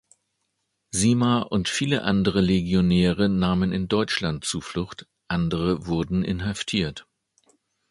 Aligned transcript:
Sima 0.89 1.41
und 1.43 1.69
viele 1.69 2.01
andere 2.01 2.41
Legionäre 2.41 3.29
nahmen 3.29 3.71
in 3.71 3.87
Deutschland 3.87 4.43
Zuflucht, 4.43 5.05
andere 5.27 5.85
wurden 5.85 6.23
inhaftiert. 6.25 7.05